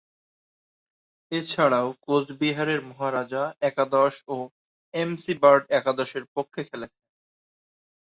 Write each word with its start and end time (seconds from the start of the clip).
এছাড়াও, 1.31 1.87
কোচবিহারের 2.05 2.79
মহারাজা 2.89 3.43
একাদশ 3.61 4.13
ও 4.27 4.35
এমসি 4.93 5.33
বার্ড 5.41 5.63
একাদশের 5.79 6.23
পক্ষে 6.35 6.61
খেলেছেন। 6.69 7.03